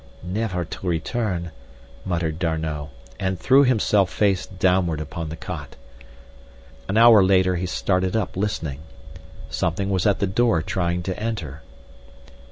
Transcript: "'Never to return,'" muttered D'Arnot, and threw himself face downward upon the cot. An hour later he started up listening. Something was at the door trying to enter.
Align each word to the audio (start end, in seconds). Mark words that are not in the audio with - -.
"'Never 0.23 0.65
to 0.65 0.87
return,'" 0.87 1.51
muttered 2.05 2.39
D'Arnot, 2.39 2.89
and 3.19 3.37
threw 3.39 3.63
himself 3.63 4.11
face 4.11 4.47
downward 4.47 4.99
upon 4.99 5.29
the 5.29 5.35
cot. 5.35 5.75
An 6.87 6.97
hour 6.97 7.23
later 7.23 7.55
he 7.57 7.67
started 7.67 8.15
up 8.15 8.35
listening. 8.35 8.79
Something 9.51 9.91
was 9.91 10.07
at 10.07 10.17
the 10.17 10.25
door 10.25 10.63
trying 10.63 11.03
to 11.03 11.19
enter. 11.19 11.61